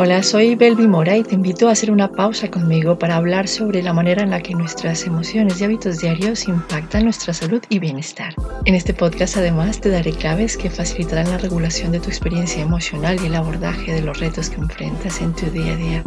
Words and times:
Hola, 0.00 0.22
soy 0.22 0.54
Belvi 0.54 0.86
Mora 0.86 1.16
y 1.16 1.24
te 1.24 1.34
invito 1.34 1.68
a 1.68 1.72
hacer 1.72 1.90
una 1.90 2.12
pausa 2.12 2.48
conmigo 2.48 2.96
para 3.00 3.16
hablar 3.16 3.48
sobre 3.48 3.82
la 3.82 3.92
manera 3.92 4.22
en 4.22 4.30
la 4.30 4.40
que 4.40 4.54
nuestras 4.54 5.04
emociones 5.04 5.60
y 5.60 5.64
hábitos 5.64 5.98
diarios 5.98 6.46
impactan 6.46 7.02
nuestra 7.02 7.34
salud 7.34 7.60
y 7.68 7.80
bienestar. 7.80 8.32
En 8.64 8.76
este 8.76 8.94
podcast 8.94 9.38
además 9.38 9.80
te 9.80 9.88
daré 9.88 10.12
claves 10.12 10.56
que 10.56 10.70
facilitarán 10.70 11.28
la 11.30 11.38
regulación 11.38 11.90
de 11.90 11.98
tu 11.98 12.10
experiencia 12.10 12.62
emocional 12.62 13.18
y 13.20 13.26
el 13.26 13.34
abordaje 13.34 13.92
de 13.92 14.02
los 14.02 14.20
retos 14.20 14.50
que 14.50 14.60
enfrentas 14.60 15.20
en 15.20 15.34
tu 15.34 15.46
día 15.46 15.72
a 15.72 15.76
día. 15.76 16.04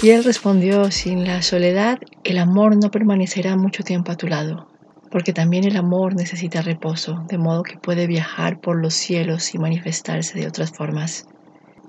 Y 0.00 0.08
él 0.08 0.24
respondió, 0.24 0.90
sin 0.90 1.26
la 1.26 1.42
soledad, 1.42 1.98
el 2.24 2.38
amor 2.38 2.78
no 2.78 2.90
permanecerá 2.90 3.56
mucho 3.56 3.82
tiempo 3.82 4.10
a 4.10 4.16
tu 4.16 4.26
lado 4.26 4.69
porque 5.10 5.32
también 5.32 5.64
el 5.64 5.76
amor 5.76 6.14
necesita 6.14 6.62
reposo, 6.62 7.24
de 7.28 7.38
modo 7.38 7.62
que 7.62 7.78
puede 7.78 8.06
viajar 8.06 8.60
por 8.60 8.80
los 8.80 8.94
cielos 8.94 9.54
y 9.54 9.58
manifestarse 9.58 10.38
de 10.38 10.46
otras 10.46 10.72
formas. 10.72 11.24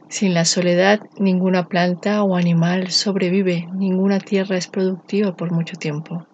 Sin 0.10 0.34
la 0.34 0.46
soledad, 0.46 1.02
ninguna 1.18 1.68
planta 1.68 2.24
o 2.24 2.36
animal 2.36 2.92
sobrevive, 2.92 3.68
ninguna 3.74 4.20
tierra 4.20 4.58
es 4.58 4.68
productiva 4.68 5.36
por 5.36 5.52
mucho 5.52 5.78
tiempo. 5.78 6.28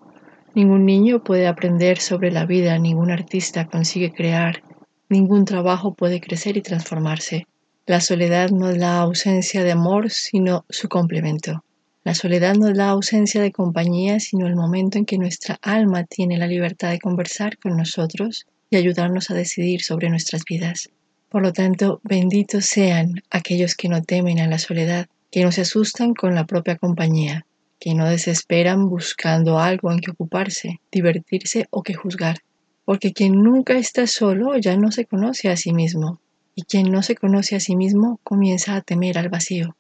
Ningún 0.56 0.86
niño 0.86 1.24
puede 1.24 1.48
aprender 1.48 2.00
sobre 2.00 2.32
la 2.32 2.46
vida, 2.46 2.78
ningún 2.80 3.12
artista 3.12 3.68
consigue 3.68 4.12
crear, 4.12 4.64
ningún 5.10 5.46
trabajo 5.46 5.94
puede 5.94 6.20
crecer 6.22 6.58
y 6.58 6.62
transformarse. 6.62 7.46
La 7.86 8.02
soledad 8.02 8.50
no 8.50 8.70
es 8.70 8.78
la 8.78 9.00
ausencia 9.00 9.64
de 9.64 9.72
amor, 9.72 10.10
sino 10.10 10.66
su 10.70 10.90
complemento. 10.90 11.64
La 12.08 12.16
soledad 12.16 12.56
no 12.56 12.70
es 12.70 12.78
la 12.78 12.88
ausencia 12.88 13.42
de 13.42 13.52
compañía, 13.52 14.22
sino 14.22 14.48
el 14.48 14.56
momento 14.56 14.98
en 14.98 15.04
que 15.04 15.18
nuestra 15.18 15.60
alma 15.62 16.06
tiene 16.06 16.38
la 16.38 16.48
libertad 16.48 16.92
de 16.92 17.02
conversar 17.02 17.58
con 17.58 17.76
nosotros 17.76 18.48
y 18.70 18.78
ayudarnos 18.78 19.30
a 19.30 19.34
decidir 19.34 19.82
sobre 19.82 20.10
nuestras 20.10 20.44
vidas. 20.50 20.90
Por 21.28 21.42
lo 21.42 21.52
tanto, 21.52 22.00
benditos 22.06 22.64
sean 22.64 23.22
aquellos 23.30 23.76
que 23.76 23.90
no 23.90 24.02
temen 24.04 24.40
a 24.40 24.48
la 24.48 24.58
soledad, 24.58 25.08
que 25.32 25.44
no 25.44 25.52
se 25.52 25.64
asustan 25.64 26.14
con 26.14 26.34
la 26.34 26.46
propia 26.46 26.78
compañía, 26.78 27.46
que 27.78 27.94
no 27.94 28.08
desesperan 28.08 28.88
buscando 28.88 29.60
algo 29.60 29.92
en 29.92 30.00
que 30.00 30.12
ocuparse, 30.12 30.80
divertirse 30.90 31.68
o 31.72 31.84
que 31.84 31.94
juzgar. 31.94 32.38
Porque 32.86 33.12
quien 33.12 33.34
nunca 33.34 33.74
está 33.74 34.08
solo 34.08 34.58
ya 34.58 34.78
no 34.78 34.94
se 34.94 35.04
conoce 35.04 35.50
a 35.50 35.58
sí 35.58 35.74
mismo, 35.74 36.22
y 36.56 36.62
quien 36.62 36.90
no 36.90 37.04
se 37.04 37.16
conoce 37.16 37.58
a 37.58 37.60
sí 37.60 37.76
mismo 37.76 38.22
comienza 38.24 38.78
a 38.78 38.82
temer 38.82 39.18
al 39.18 39.28
vacío. 39.28 39.76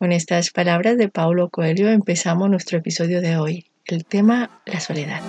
Con 0.00 0.12
estas 0.12 0.48
palabras 0.50 0.96
de 0.96 1.10
Paulo 1.10 1.50
Coelho 1.50 1.90
empezamos 1.90 2.48
nuestro 2.48 2.78
episodio 2.78 3.20
de 3.20 3.36
hoy, 3.36 3.66
el 3.84 4.06
tema 4.06 4.62
la 4.64 4.80
soledad. 4.80 5.20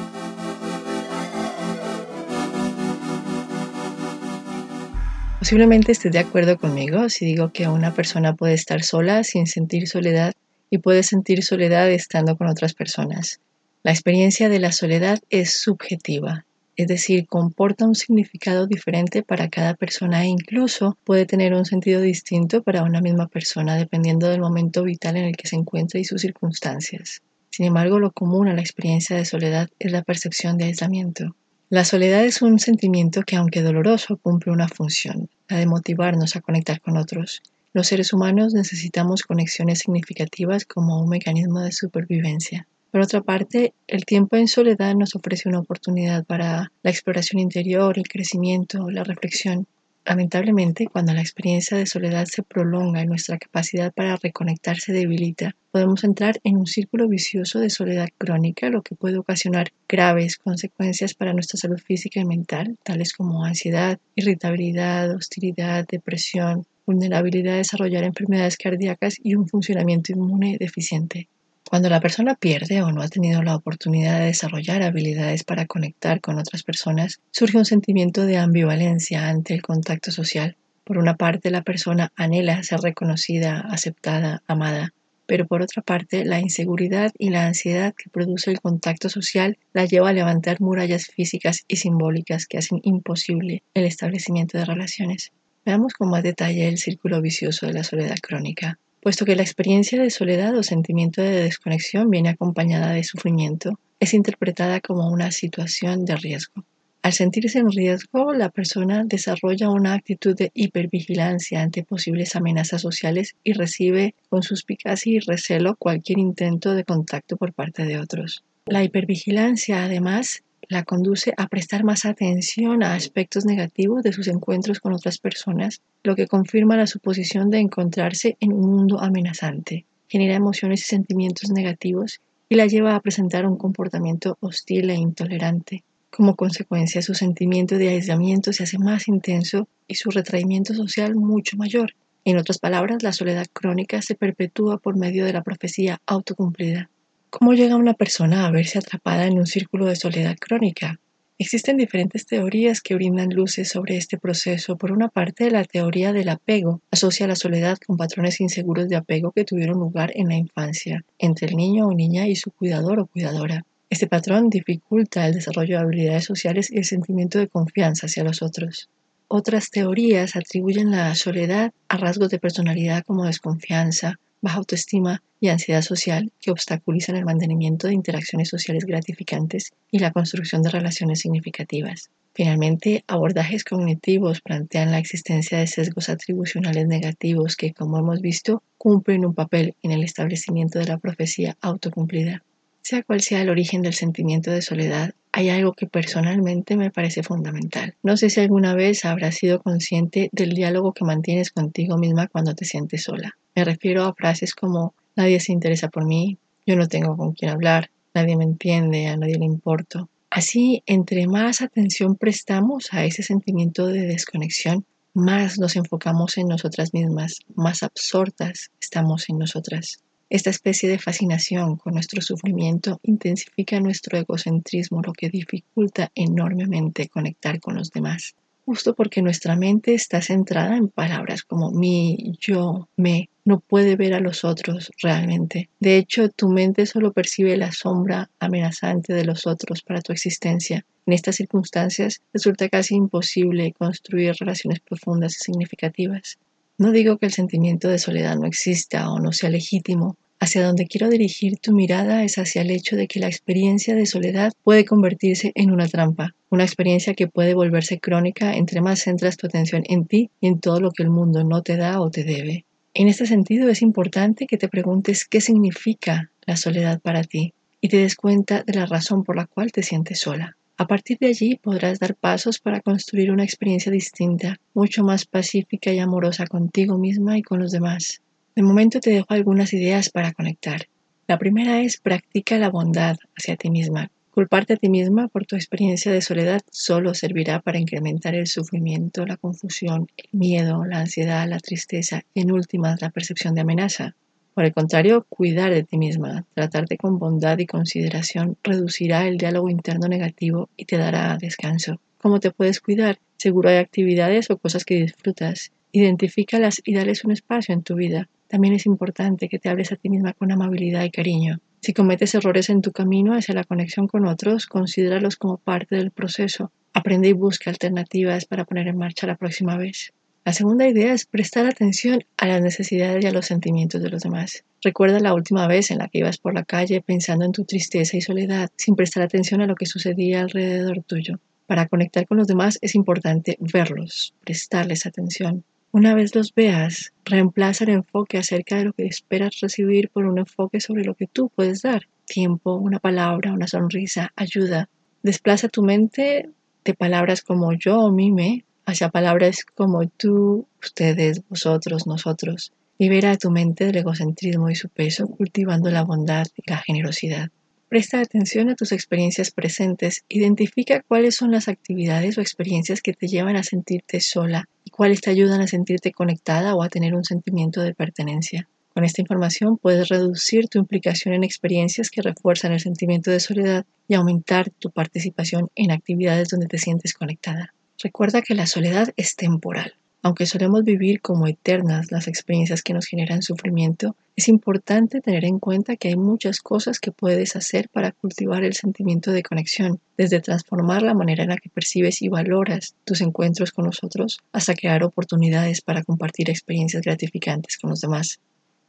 Posiblemente 5.40 5.92
estés 5.92 6.14
de 6.14 6.20
acuerdo 6.20 6.58
conmigo 6.58 7.10
si 7.10 7.26
digo 7.26 7.52
que 7.52 7.68
una 7.68 7.94
persona 7.94 8.34
puede 8.34 8.54
estar 8.54 8.82
sola 8.82 9.26
sin 9.26 9.46
sentir 9.46 9.90
soledad 9.90 10.36
y 10.70 10.78
puede 10.78 11.04
sentir 11.04 11.44
soledad 11.44 11.92
estando 11.92 12.38
con 12.38 12.48
otras 12.48 12.74
personas. 12.74 13.42
La 13.84 13.92
experiencia 13.92 14.48
de 14.48 14.62
la 14.62 14.72
soledad 14.72 15.20
es 15.30 15.52
subjetiva 15.52 16.46
es 16.76 16.88
decir, 16.88 17.28
comporta 17.28 17.86
un 17.86 17.96
significado 17.96 18.66
diferente 18.66 19.24
para 19.24 19.50
cada 19.50 19.74
persona 19.74 20.24
e 20.24 20.28
incluso 20.28 20.98
puede 21.04 21.26
tener 21.26 21.54
un 21.54 21.66
sentido 21.66 22.02
distinto 22.02 22.64
para 22.64 22.84
una 22.84 23.02
misma 23.02 23.28
persona 23.28 23.76
dependiendo 23.76 24.28
del 24.28 24.42
momento 24.42 24.84
vital 24.84 25.18
en 25.18 25.26
el 25.26 25.36
que 25.36 25.48
se 25.48 25.58
encuentra 25.58 26.00
y 26.00 26.06
sus 26.06 26.22
circunstancias. 26.22 27.22
Sin 27.50 27.66
embargo, 27.66 28.00
lo 28.00 28.12
común 28.12 28.48
a 28.48 28.54
la 28.54 28.62
experiencia 28.62 29.18
de 29.18 29.26
soledad 29.26 29.70
es 29.80 29.92
la 29.92 30.04
percepción 30.04 30.58
de 30.58 30.66
aislamiento. 30.66 31.36
La 31.70 31.86
soledad 31.86 32.24
es 32.24 32.42
un 32.42 32.60
sentimiento 32.60 33.24
que, 33.24 33.36
aunque 33.36 33.62
doloroso, 33.62 34.18
cumple 34.18 34.52
una 34.52 34.68
función, 34.68 35.30
la 35.48 35.58
de 35.58 35.66
motivarnos 35.66 36.36
a 36.36 36.42
conectar 36.42 36.82
con 36.82 36.98
otros. 36.98 37.42
Los 37.74 37.88
seres 37.88 38.12
humanos 38.12 38.54
necesitamos 38.54 39.24
conexiones 39.24 39.80
significativas 39.80 40.66
como 40.66 41.02
un 41.02 41.10
mecanismo 41.10 41.62
de 41.62 41.72
supervivencia. 41.72 42.68
Por 42.92 43.00
otra 43.00 43.22
parte, 43.22 43.74
el 43.88 44.04
tiempo 44.04 44.36
en 44.36 44.50
soledad 44.50 44.96
nos 44.96 45.16
ofrece 45.16 45.48
una 45.48 45.60
oportunidad 45.60 46.26
para 46.26 46.74
la 46.84 46.92
exploración 46.92 47.40
interior, 47.40 47.98
el 47.98 48.10
crecimiento, 48.10 48.92
la 48.92 49.06
reflexión. 49.06 49.66
Lamentablemente, 50.04 50.88
cuando 50.88 51.14
la 51.14 51.22
experiencia 51.22 51.78
de 51.78 51.86
soledad 51.86 52.26
se 52.26 52.44
prolonga 52.44 53.02
y 53.02 53.08
nuestra 53.08 53.38
capacidad 53.38 53.94
para 53.94 54.18
reconectar 54.18 54.78
se 54.78 54.92
debilita, 54.92 55.56
podemos 55.72 56.04
entrar 56.04 56.42
en 56.44 56.58
un 56.58 56.68
círculo 56.68 57.08
vicioso 57.08 57.60
de 57.60 57.70
soledad 57.70 58.10
crónica, 58.18 58.70
lo 58.70 58.82
que 58.82 58.96
puede 58.96 59.18
ocasionar 59.18 59.72
graves 59.88 60.36
consecuencias 60.36 61.14
para 61.14 61.32
nuestra 61.32 61.58
salud 61.60 61.80
física 61.80 62.20
y 62.20 62.26
mental, 62.26 62.78
tales 62.84 63.14
como 63.14 63.46
ansiedad, 63.46 64.00
irritabilidad, 64.16 65.16
hostilidad, 65.16 65.88
depresión, 65.88 66.66
vulnerabilidad 66.86 67.54
a 67.54 67.58
desarrollar 67.58 68.04
enfermedades 68.04 68.58
cardíacas 68.58 69.16
y 69.24 69.36
un 69.36 69.48
funcionamiento 69.48 70.12
inmune 70.12 70.58
deficiente. 70.60 71.30
Cuando 71.72 71.88
la 71.88 72.02
persona 72.02 72.36
pierde 72.36 72.82
o 72.82 72.92
no 72.92 73.02
ha 73.02 73.08
tenido 73.08 73.44
la 73.44 73.56
oportunidad 73.56 74.20
de 74.20 74.26
desarrollar 74.26 74.84
habilidades 74.84 75.46
para 75.46 75.68
conectar 75.68 76.20
con 76.20 76.38
otras 76.38 76.64
personas, 76.64 77.22
surge 77.32 77.58
un 77.58 77.64
sentimiento 77.64 78.26
de 78.26 78.36
ambivalencia 78.36 79.30
ante 79.30 79.54
el 79.54 79.62
contacto 79.62 80.12
social. 80.12 80.58
Por 80.84 80.98
una 80.98 81.16
parte, 81.16 81.50
la 81.50 81.62
persona 81.62 82.12
anhela 82.18 82.62
ser 82.64 82.82
reconocida, 82.82 83.62
aceptada, 83.70 84.44
amada, 84.48 84.94
pero 85.26 85.48
por 85.48 85.62
otra 85.62 85.82
parte, 85.82 86.26
la 86.26 86.42
inseguridad 86.42 87.14
y 87.18 87.30
la 87.30 87.46
ansiedad 87.46 87.94
que 87.94 88.10
produce 88.10 88.52
el 88.52 88.60
contacto 88.60 89.08
social 89.08 89.58
la 89.72 89.86
lleva 89.86 90.10
a 90.10 90.14
levantar 90.14 90.60
murallas 90.60 91.06
físicas 91.06 91.64
y 91.70 91.78
simbólicas 91.78 92.48
que 92.48 92.58
hacen 92.58 92.82
imposible 92.84 93.64
el 93.74 93.86
establecimiento 93.86 94.58
de 94.58 94.66
relaciones. 94.66 95.32
Veamos 95.66 95.94
con 95.94 96.10
más 96.10 96.24
detalle 96.24 96.68
el 96.68 96.80
círculo 96.80 97.22
vicioso 97.22 97.66
de 97.66 97.72
la 97.72 97.86
soledad 97.86 98.18
crónica 98.22 98.78
puesto 99.02 99.26
que 99.26 99.36
la 99.36 99.42
experiencia 99.42 100.02
de 100.02 100.10
soledad 100.10 100.56
o 100.56 100.64
sentimiento 100.64 101.22
de 101.22 101.44
desconexión 101.44 102.10
viene 102.10 102.30
acompañada 102.30 102.92
de 102.94 103.04
sufrimiento, 103.04 103.80
es 104.00 104.14
interpretada 104.14 104.80
como 104.80 105.10
una 105.10 105.32
situación 105.32 106.06
de 106.06 106.16
riesgo. 106.16 106.64
Al 107.04 107.14
sentirse 107.14 107.58
en 107.58 107.72
riesgo, 107.72 108.32
la 108.34 108.50
persona 108.50 109.04
desarrolla 109.04 109.72
una 109.72 109.96
actitud 109.96 110.36
de 110.36 110.52
hipervigilancia 110.54 111.62
ante 111.62 111.84
posibles 111.84 112.36
amenazas 112.36 112.82
sociales 112.82 113.36
y 113.44 113.54
recibe 113.54 114.14
con 114.30 114.44
suspicacia 114.44 115.14
y 115.14 115.20
recelo 115.20 115.76
cualquier 115.78 116.20
intento 116.20 116.76
de 116.76 116.84
contacto 116.84 117.38
por 117.38 117.54
parte 117.54 117.86
de 117.86 117.98
otros. 117.98 118.44
La 118.68 118.84
hipervigilancia, 118.84 119.84
además, 119.84 120.44
la 120.72 120.84
conduce 120.84 121.34
a 121.36 121.48
prestar 121.48 121.84
más 121.84 122.06
atención 122.06 122.82
a 122.82 122.96
aspectos 122.96 123.44
negativos 123.44 124.04
de 124.04 124.14
sus 124.14 124.30
encuentros 124.30 124.80
con 124.80 124.94
otras 124.94 125.18
personas, 125.18 125.82
lo 126.02 126.16
que 126.16 126.28
confirma 126.28 126.78
la 126.78 126.88
suposición 126.88 127.50
de 127.50 127.60
encontrarse 127.60 128.38
en 128.40 128.54
un 128.54 128.72
mundo 128.72 129.02
amenazante, 129.02 129.86
genera 130.08 130.36
emociones 130.36 130.80
y 130.80 130.86
sentimientos 130.86 131.52
negativos 131.52 132.22
y 132.48 132.56
la 132.56 132.68
lleva 132.68 132.96
a 132.96 133.02
presentar 133.02 133.46
un 133.46 133.58
comportamiento 133.58 134.38
hostil 134.40 134.90
e 134.90 134.96
intolerante. 134.96 135.84
Como 136.10 136.38
consecuencia, 136.38 137.02
su 137.02 137.16
sentimiento 137.16 137.78
de 137.78 137.90
aislamiento 137.90 138.54
se 138.54 138.64
hace 138.64 138.78
más 138.78 139.10
intenso 139.10 139.68
y 139.90 139.96
su 139.96 140.10
retraimiento 140.10 140.74
social 140.74 141.16
mucho 141.16 141.58
mayor. 141.58 141.96
En 142.24 142.38
otras 142.38 142.60
palabras, 142.60 143.04
la 143.04 143.12
soledad 143.12 143.48
crónica 143.52 144.02
se 144.02 144.16
perpetúa 144.16 144.78
por 144.78 144.96
medio 144.96 145.26
de 145.26 145.34
la 145.34 145.44
profecía 145.44 146.00
autocumplida. 146.06 146.90
¿Cómo 147.32 147.54
llega 147.54 147.78
una 147.78 147.94
persona 147.94 148.46
a 148.46 148.52
verse 148.52 148.78
atrapada 148.78 149.26
en 149.26 149.40
un 149.40 149.48
círculo 149.48 149.86
de 149.86 149.96
soledad 149.96 150.36
crónica? 150.38 151.00
Existen 151.40 151.78
diferentes 151.78 152.26
teorías 152.26 152.82
que 152.82 152.94
brindan 152.94 153.30
luces 153.30 153.70
sobre 153.70 153.96
este 153.96 154.18
proceso. 154.18 154.76
Por 154.76 154.92
una 154.92 155.08
parte, 155.08 155.50
la 155.50 155.64
teoría 155.64 156.12
del 156.12 156.28
apego 156.28 156.82
asocia 156.92 157.28
la 157.28 157.38
soledad 157.38 157.78
con 157.88 157.96
patrones 157.96 158.42
inseguros 158.42 158.90
de 158.90 158.98
apego 158.98 159.32
que 159.32 159.46
tuvieron 159.46 159.80
lugar 159.80 160.12
en 160.14 160.28
la 160.28 160.36
infancia, 160.36 161.06
entre 161.20 161.48
el 161.48 161.56
niño 161.56 161.88
o 161.88 161.94
niña 161.94 162.28
y 162.28 162.36
su 162.36 162.52
cuidador 162.52 163.00
o 163.00 163.06
cuidadora. 163.06 163.66
Este 163.90 164.08
patrón 164.08 164.50
dificulta 164.50 165.26
el 165.26 165.34
desarrollo 165.34 165.78
de 165.78 165.84
habilidades 165.84 166.26
sociales 166.26 166.70
y 166.70 166.80
el 166.80 166.86
sentimiento 166.86 167.40
de 167.40 167.48
confianza 167.48 168.08
hacia 168.08 168.26
los 168.26 168.42
otros. 168.42 168.90
Otras 169.34 169.70
teorías 169.70 170.36
atribuyen 170.36 170.92
la 170.92 171.16
soledad 171.16 171.72
a 171.88 171.96
rasgos 171.96 172.28
de 172.32 172.38
personalidad 172.38 173.06
como 173.06 173.24
desconfianza, 173.24 174.20
baja 174.42 174.58
autoestima 174.58 175.24
y 175.40 175.48
ansiedad 175.48 175.84
social 175.84 176.34
que 176.42 176.52
obstaculizan 176.52 177.16
el 177.16 177.24
mantenimiento 177.24 177.88
de 177.88 177.94
interacciones 177.94 178.50
sociales 178.50 178.84
gratificantes 178.84 179.72
y 179.90 180.00
la 180.00 180.12
construcción 180.12 180.64
de 180.64 180.72
relaciones 180.72 181.22
significativas. 181.22 182.10
Finalmente, 182.34 183.06
abordajes 183.08 183.64
cognitivos 183.64 184.42
plantean 184.42 184.92
la 184.92 185.00
existencia 185.00 185.60
de 185.60 185.68
sesgos 185.68 186.10
atribucionales 186.10 186.86
negativos 186.86 187.56
que, 187.56 187.72
como 187.72 188.00
hemos 188.00 188.20
visto, 188.20 188.64
cumplen 188.78 189.26
un 189.26 189.34
papel 189.34 189.76
en 189.82 189.92
el 189.92 190.04
establecimiento 190.04 190.78
de 190.78 190.88
la 190.88 190.98
profecía 190.98 191.56
autocumplida. 191.62 192.44
Sea 192.84 193.04
cual 193.04 193.22
sea 193.22 193.42
el 193.42 193.50
origen 193.50 193.82
del 193.82 193.94
sentimiento 193.94 194.52
de 194.52 194.62
soledad, 194.62 195.14
hay 195.32 195.50
algo 195.50 195.74
que 195.74 195.88
personalmente 195.88 196.76
me 196.76 196.92
parece 196.92 197.24
fundamental. 197.24 197.96
No 198.04 198.18
sé 198.18 198.30
si 198.30 198.40
alguna 198.40 198.74
vez 198.74 199.06
habrás 199.06 199.36
sido 199.36 199.62
consciente 199.62 200.30
del 200.32 200.54
diálogo 200.54 200.94
que 200.94 201.06
mantienes 201.06 201.52
contigo 201.52 201.98
misma 201.98 202.28
cuando 202.28 202.56
te 202.56 202.66
sientes 202.66 203.04
sola. 203.04 203.38
Me 203.56 203.64
refiero 203.64 204.04
a 204.04 204.14
frases 204.14 204.54
como 204.56 204.94
nadie 205.16 205.40
se 205.40 205.54
interesa 205.54 205.90
por 205.90 206.06
mí, 206.06 206.38
yo 206.66 206.76
no 206.76 206.88
tengo 206.88 207.16
con 207.16 207.34
quién 207.34 207.52
hablar, 207.52 207.92
nadie 208.14 208.36
me 208.36 208.44
entiende, 208.44 209.08
a 209.08 209.18
nadie 209.18 209.38
le 209.38 209.46
importo. 209.46 210.10
Así, 210.30 210.84
entre 210.86 211.28
más 211.28 211.62
atención 211.62 212.16
prestamos 212.16 212.94
a 212.94 213.06
ese 213.06 213.22
sentimiento 213.22 213.88
de 213.88 214.08
desconexión, 214.08 214.86
más 215.14 215.60
nos 215.60 215.76
enfocamos 215.76 216.38
en 216.38 216.48
nosotras 216.48 216.94
mismas, 216.94 217.40
más 217.54 217.84
absortas 217.84 218.72
estamos 218.80 219.30
en 219.30 219.38
nosotras. 219.38 220.00
Esta 220.32 220.50
especie 220.50 220.88
de 220.88 220.98
fascinación 220.98 221.76
con 221.76 221.94
nuestro 221.94 222.22
sufrimiento 222.22 223.02
intensifica 223.04 223.82
nuestro 223.82 224.18
egocentrismo, 224.18 225.02
lo 225.02 225.12
que 225.12 225.28
dificulta 225.30 226.10
enormemente 226.16 227.10
conectar 227.10 227.60
con 227.60 227.76
los 227.76 227.90
demás. 227.90 228.34
Justo 228.64 228.96
porque 228.96 229.22
nuestra 229.22 229.58
mente 229.58 229.94
está 229.94 230.22
centrada 230.22 230.78
en 230.78 230.88
palabras 230.88 231.44
como 231.44 231.72
mi, 231.72 232.38
yo, 232.40 232.88
me, 232.96 233.30
no 233.44 233.60
puede 233.60 233.98
ver 233.98 234.14
a 234.14 234.22
los 234.22 234.46
otros 234.46 234.90
realmente. 235.04 235.70
De 235.82 235.98
hecho, 235.98 236.30
tu 236.30 236.48
mente 236.48 236.86
solo 236.86 237.12
percibe 237.12 237.58
la 237.58 237.74
sombra 237.74 238.30
amenazante 238.40 239.14
de 239.14 239.26
los 239.26 239.46
otros 239.46 239.82
para 239.82 240.00
tu 240.00 240.14
existencia. 240.14 240.86
En 241.08 241.12
estas 241.12 241.36
circunstancias 241.36 242.22
resulta 242.32 242.70
casi 242.70 242.96
imposible 242.96 243.74
construir 243.74 244.34
relaciones 244.40 244.80
profundas 244.80 245.36
y 245.36 245.44
significativas. 245.44 246.38
No 246.82 246.92
digo 246.92 247.20
que 247.20 247.28
el 247.28 247.32
sentimiento 247.32 247.90
de 247.90 248.00
soledad 248.00 248.36
no 248.38 248.48
exista 248.48 249.12
o 249.12 249.20
no 249.20 249.34
sea 249.34 249.52
legítimo. 249.52 250.18
Hacia 250.40 250.66
donde 250.66 250.88
quiero 250.88 251.10
dirigir 251.10 251.60
tu 251.60 251.74
mirada 251.74 252.24
es 252.24 252.40
hacia 252.40 252.64
el 252.64 252.72
hecho 252.72 252.96
de 252.96 253.08
que 253.08 253.20
la 253.20 253.28
experiencia 253.28 253.94
de 253.94 254.08
soledad 254.08 254.52
puede 254.64 254.84
convertirse 254.84 255.52
en 255.54 255.70
una 255.70 255.88
trampa, 255.88 256.34
una 256.50 256.64
experiencia 256.64 257.14
que 257.14 257.28
puede 257.28 257.54
volverse 257.54 258.00
crónica 258.00 258.56
entre 258.56 258.82
más 258.82 259.02
centras 259.02 259.38
tu 259.38 259.46
atención 259.46 259.84
en 259.90 260.08
ti 260.08 260.32
y 260.42 260.48
en 260.48 260.60
todo 260.60 260.80
lo 260.80 260.90
que 260.90 261.04
el 261.04 261.12
mundo 261.12 261.44
no 261.44 261.62
te 261.62 261.78
da 261.78 262.02
o 262.02 262.10
te 262.10 262.24
debe. 262.24 262.66
En 262.96 263.08
este 263.08 263.28
sentido 263.28 263.70
es 263.70 263.84
importante 263.84 264.48
que 264.48 264.58
te 264.58 264.68
preguntes 264.68 265.26
qué 265.26 265.40
significa 265.40 266.32
la 266.48 266.58
soledad 266.58 267.00
para 267.00 267.22
ti 267.22 267.54
y 267.80 267.90
te 267.90 267.98
des 267.98 268.16
cuenta 268.16 268.64
de 268.64 268.74
la 268.74 268.88
razón 268.88 269.24
por 269.24 269.36
la 269.36 269.46
cual 269.46 269.72
te 269.72 269.84
sientes 269.84 270.18
sola. 270.18 270.58
A 270.82 270.88
partir 270.88 271.20
de 271.20 271.28
allí 271.28 271.60
podrás 271.62 272.00
dar 272.00 272.16
pasos 272.16 272.58
para 272.58 272.82
construir 272.82 273.30
una 273.32 273.44
experiencia 273.44 273.92
distinta, 273.92 274.58
mucho 274.74 275.04
más 275.04 275.26
pacífica 275.26 275.94
y 275.94 276.00
amorosa 276.00 276.48
contigo 276.48 276.98
misma 276.98 277.38
y 277.38 277.44
con 277.44 277.60
los 277.60 277.72
demás. 277.72 278.24
De 278.56 278.64
momento 278.64 279.00
te 279.00 279.12
dejo 279.12 279.28
algunas 279.30 279.74
ideas 279.74 280.10
para 280.10 280.34
conectar. 280.34 280.88
La 281.28 281.38
primera 281.38 281.84
es 281.84 281.98
practica 281.98 282.58
la 282.58 282.72
bondad 282.72 283.16
hacia 283.38 283.58
ti 283.58 283.70
misma. 283.70 284.10
Culparte 284.32 284.74
a 284.74 284.78
ti 284.78 284.90
misma 284.90 285.28
por 285.28 285.46
tu 285.46 285.56
experiencia 285.56 286.12
de 286.12 286.22
soledad 286.24 286.62
solo 286.72 287.14
servirá 287.14 287.60
para 287.60 287.78
incrementar 287.78 288.34
el 288.34 288.48
sufrimiento, 288.48 289.28
la 289.28 289.38
confusión, 289.38 290.08
el 290.18 290.30
miedo, 290.32 290.84
la 290.86 291.02
ansiedad, 291.02 291.48
la 291.48 291.60
tristeza 291.60 292.24
y 292.34 292.42
en 292.42 292.52
últimas 292.52 293.00
la 293.04 293.12
percepción 293.12 293.54
de 293.54 293.62
amenaza. 293.62 294.16
Por 294.54 294.66
el 294.66 294.74
contrario, 294.74 295.26
cuidar 295.30 295.74
de 295.74 295.84
ti 295.84 295.98
misma, 295.98 296.46
tratarte 296.54 296.98
con 296.98 297.20
bondad 297.20 297.58
y 297.60 297.66
consideración 297.66 298.58
reducirá 298.64 299.28
el 299.28 299.38
diálogo 299.38 299.70
interno 299.70 300.08
negativo 300.08 300.70
y 300.76 300.86
te 300.86 300.98
dará 300.98 301.38
descanso. 301.38 302.02
¿Cómo 302.18 302.40
te 302.40 302.52
puedes 302.52 302.82
cuidar? 302.82 303.20
Seguro 303.38 303.70
hay 303.70 303.78
actividades 303.78 304.52
o 304.52 304.58
cosas 304.58 304.84
que 304.84 304.96
disfrutas. 304.96 305.72
Identifícalas 305.94 306.82
y 306.84 306.94
dales 306.94 307.24
un 307.24 307.32
espacio 307.32 307.74
en 307.74 307.84
tu 307.84 307.96
vida. 307.96 308.28
También 308.48 308.74
es 308.74 308.86
importante 308.86 309.48
que 309.48 309.58
te 309.58 309.70
hables 309.70 309.92
a 309.94 309.96
ti 309.96 310.10
misma 310.10 310.34
con 310.34 310.52
amabilidad 310.52 311.06
y 311.06 311.12
cariño. 311.12 311.60
Si 311.80 311.94
cometes 311.94 312.36
errores 312.36 312.70
en 312.70 312.82
tu 312.82 312.92
camino 312.92 313.34
hacia 313.34 313.56
la 313.56 313.64
conexión 313.64 314.08
con 314.08 314.28
otros, 314.28 314.68
considéralos 314.68 315.38
como 315.38 315.58
parte 315.58 315.96
del 315.96 316.12
proceso. 316.12 316.72
Aprende 316.94 317.30
y 317.30 317.34
busca 317.34 317.70
alternativas 317.70 318.46
para 318.46 318.66
poner 318.66 318.88
en 318.90 318.98
marcha 318.98 319.26
la 319.26 319.38
próxima 319.38 319.78
vez. 319.78 320.14
La 320.44 320.54
segunda 320.54 320.88
idea 320.88 321.14
es 321.14 321.28
prestar 321.28 321.68
atención 321.68 322.24
a 322.36 322.48
las 322.48 322.62
necesidades 322.64 323.24
y 323.24 323.28
a 323.28 323.32
los 323.32 323.46
sentimientos 323.46 324.02
de 324.02 324.10
los 324.10 324.24
demás. 324.24 324.64
Recuerda 324.84 325.20
la 325.20 325.36
última 325.36 325.68
vez 325.68 325.92
en 325.92 326.00
la 326.00 326.08
que 326.08 326.18
ibas 326.18 326.40
por 326.40 326.56
la 326.56 326.64
calle 326.64 327.00
pensando 327.00 327.46
en 327.46 327.52
tu 327.52 327.64
tristeza 327.64 328.18
y 328.18 328.22
soledad, 328.22 328.72
sin 328.76 328.96
prestar 328.96 329.22
atención 329.22 329.62
a 329.62 329.68
lo 329.68 329.76
que 329.76 329.86
sucedía 329.86 330.42
alrededor 330.42 331.04
tuyo. 331.04 331.40
Para 331.68 331.88
conectar 331.88 332.26
con 332.26 332.40
los 332.40 332.48
demás 332.48 332.80
es 332.82 332.96
importante 332.96 333.56
verlos, 333.60 334.34
prestarles 334.44 335.06
atención. 335.06 335.64
Una 335.92 336.16
vez 336.16 336.34
los 336.34 336.56
veas, 336.56 337.14
reemplaza 337.24 337.84
el 337.84 337.92
enfoque 337.92 338.40
acerca 338.40 338.78
de 338.78 338.86
lo 338.86 338.94
que 338.94 339.06
esperas 339.06 339.60
recibir 339.62 340.10
por 340.10 340.26
un 340.26 340.40
enfoque 340.40 340.80
sobre 340.80 341.04
lo 341.04 341.14
que 341.14 341.28
tú 341.28 341.52
puedes 341.56 341.84
dar. 341.84 342.08
Tiempo, 342.26 342.78
una 342.78 342.98
palabra, 342.98 343.54
una 343.54 343.68
sonrisa, 343.68 344.34
ayuda. 344.36 344.90
Desplaza 345.22 345.70
tu 345.70 345.84
mente 345.84 346.50
de 346.84 346.94
palabras 346.96 347.44
como 347.44 347.74
yo 347.74 348.00
o 348.00 348.12
mime 348.12 348.66
hacia 348.86 349.10
palabras 349.10 349.64
como 349.76 350.08
tú, 350.08 350.68
ustedes, 350.82 351.42
vosotros, 351.50 352.08
nosotros. 352.08 352.74
Libera 352.98 353.38
tu 353.38 353.50
mente 353.50 353.86
del 353.86 353.98
egocentrismo 353.98 354.70
y 354.70 354.76
su 354.76 354.90
peso, 354.90 355.28
cultivando 355.28 355.90
la 355.90 356.04
bondad 356.04 356.46
y 356.56 356.70
la 356.70 356.78
generosidad. 356.78 357.50
Presta 357.90 358.22
atención 358.22 358.70
a 358.70 358.76
tus 358.76 358.94
experiencias 358.94 359.52
presentes, 359.52 360.24
identifica 360.30 361.02
cuáles 361.02 361.36
son 361.36 361.52
las 361.52 361.68
actividades 361.68 362.38
o 362.38 362.42
experiencias 362.42 363.02
que 363.02 363.14
te 363.14 363.28
llevan 363.28 363.58
a 363.58 363.64
sentirte 363.64 364.22
sola 364.22 364.70
y 364.86 364.92
cuáles 364.92 365.20
te 365.20 365.30
ayudan 365.30 365.60
a 365.62 365.68
sentirte 365.68 366.12
conectada 366.12 366.74
o 366.74 366.84
a 366.84 366.90
tener 366.90 367.16
un 367.16 367.26
sentimiento 367.26 367.82
de 367.82 367.94
pertenencia. 367.94 368.70
Con 368.94 369.04
esta 369.04 369.22
información 369.22 369.78
puedes 369.78 370.10
reducir 370.10 370.68
tu 370.68 370.80
implicación 370.80 371.34
en 371.34 371.44
experiencias 371.44 372.10
que 372.10 372.22
refuerzan 372.22 372.72
el 372.72 372.80
sentimiento 372.80 373.32
de 373.32 373.40
soledad 373.40 373.86
y 374.08 374.16
aumentar 374.16 374.70
tu 374.70 374.92
participación 374.92 375.70
en 375.76 375.92
actividades 375.92 376.50
donde 376.50 376.68
te 376.68 376.78
sientes 376.78 377.14
conectada. 377.14 377.74
Recuerda 378.04 378.42
que 378.42 378.56
la 378.56 378.66
soledad 378.66 379.10
es 379.16 379.36
temporal. 379.36 379.94
Aunque 380.24 380.48
solemos 380.48 380.84
vivir 380.84 381.22
como 381.22 381.48
eternas 381.48 382.12
las 382.12 382.28
experiencias 382.28 382.82
que 382.82 382.94
nos 382.94 383.06
generan 383.06 383.44
sufrimiento, 383.44 384.16
es 384.36 384.48
importante 384.48 385.22
tener 385.22 385.46
en 385.46 385.60
cuenta 385.60 385.96
que 385.98 386.08
hay 386.08 386.16
muchas 386.16 386.62
cosas 386.62 387.00
que 387.00 387.12
puedes 387.12 387.56
hacer 387.56 387.90
para 387.90 388.12
cultivar 388.12 388.64
el 388.64 388.74
sentimiento 388.74 389.32
de 389.32 389.44
conexión, 389.44 390.00
desde 390.18 390.40
transformar 390.40 391.04
la 391.04 391.14
manera 391.14 391.44
en 391.44 391.50
la 391.50 391.58
que 391.58 391.70
percibes 391.70 392.22
y 392.22 392.30
valoras 392.30 392.96
tus 393.04 393.22
encuentros 393.22 393.72
con 393.72 393.86
los 393.86 394.04
otros, 394.04 394.40
hasta 394.52 394.74
crear 394.74 395.04
oportunidades 395.04 395.82
para 395.82 396.04
compartir 396.04 396.50
experiencias 396.50 397.04
gratificantes 397.04 397.78
con 397.78 397.92
los 397.92 398.02
demás. 398.02 398.40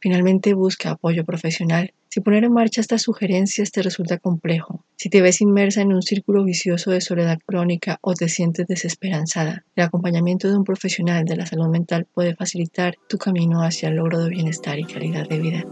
Finalmente 0.03 0.53
busca 0.53 0.91
apoyo 0.91 1.23
profesional. 1.23 1.93
Si 2.09 2.19
poner 2.19 2.43
en 2.43 2.51
marcha 2.51 2.81
estas 2.81 3.03
sugerencias 3.03 3.71
te 3.71 3.81
resulta 3.81 4.17
complejo, 4.17 4.83
si 4.97 5.09
te 5.09 5.21
ves 5.21 5.39
inmersa 5.39 5.79
en 5.79 5.93
un 5.93 6.01
círculo 6.01 6.43
vicioso 6.43 6.91
de 6.91 6.99
soledad 6.99 7.39
crónica 7.45 7.99
o 8.01 8.13
te 8.13 8.27
sientes 8.27 8.67
desesperanzada, 8.67 9.63
el 9.77 9.83
acompañamiento 9.85 10.49
de 10.49 10.57
un 10.57 10.65
profesional 10.65 11.23
de 11.23 11.37
la 11.37 11.45
salud 11.45 11.69
mental 11.69 12.05
puede 12.13 12.35
facilitar 12.35 12.95
tu 13.07 13.17
camino 13.17 13.63
hacia 13.63 13.87
el 13.87 13.95
logro 13.95 14.19
de 14.19 14.29
bienestar 14.29 14.77
y 14.77 14.83
calidad 14.83 15.25
de 15.25 15.39
vida. 15.39 15.65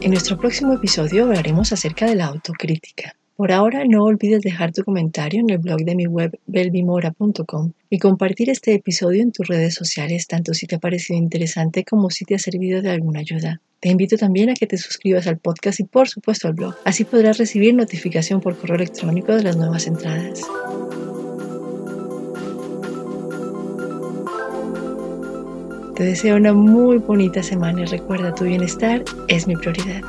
En 0.00 0.10
nuestro 0.10 0.38
próximo 0.38 0.72
episodio 0.72 1.24
hablaremos 1.24 1.70
acerca 1.74 2.06
de 2.06 2.14
la 2.14 2.28
autocrítica. 2.28 3.14
Por 3.36 3.50
ahora 3.50 3.82
no 3.84 4.04
olvides 4.04 4.42
dejar 4.42 4.70
tu 4.70 4.84
comentario 4.84 5.40
en 5.40 5.50
el 5.50 5.58
blog 5.58 5.80
de 5.80 5.96
mi 5.96 6.06
web 6.06 6.38
belvimora.com 6.46 7.72
y 7.90 7.98
compartir 7.98 8.48
este 8.48 8.74
episodio 8.74 9.22
en 9.22 9.32
tus 9.32 9.48
redes 9.48 9.74
sociales 9.74 10.28
tanto 10.28 10.54
si 10.54 10.68
te 10.68 10.76
ha 10.76 10.78
parecido 10.78 11.18
interesante 11.18 11.84
como 11.84 12.10
si 12.10 12.24
te 12.24 12.36
ha 12.36 12.38
servido 12.38 12.80
de 12.80 12.90
alguna 12.90 13.20
ayuda. 13.20 13.60
Te 13.80 13.88
invito 13.88 14.16
también 14.16 14.50
a 14.50 14.54
que 14.54 14.68
te 14.68 14.76
suscribas 14.76 15.26
al 15.26 15.38
podcast 15.38 15.80
y 15.80 15.84
por 15.84 16.08
supuesto 16.08 16.46
al 16.46 16.54
blog. 16.54 16.76
Así 16.84 17.02
podrás 17.02 17.38
recibir 17.38 17.74
notificación 17.74 18.40
por 18.40 18.56
correo 18.56 18.76
electrónico 18.76 19.34
de 19.34 19.42
las 19.42 19.56
nuevas 19.56 19.88
entradas. 19.88 20.40
Te 25.96 26.04
deseo 26.04 26.36
una 26.36 26.52
muy 26.52 26.98
bonita 26.98 27.42
semana 27.42 27.82
y 27.82 27.86
recuerda 27.86 28.32
tu 28.32 28.44
bienestar 28.44 29.02
es 29.26 29.48
mi 29.48 29.56
prioridad. 29.56 30.02